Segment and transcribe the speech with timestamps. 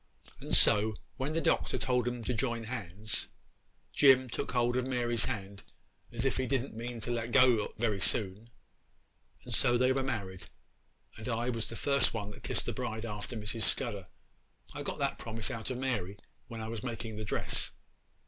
[0.39, 3.27] 'And so, when the Doctor told them to join hands,
[3.93, 5.61] Jim took hold of Mary's hand
[6.11, 8.49] as if he didn't mean to let go very soon;
[9.45, 10.47] and so they were married,
[11.17, 13.61] and I was the first one that kissed the bride after Mrs.
[13.61, 14.05] Scudder.
[14.73, 17.69] I got that promise out of Mary when I was making the dress.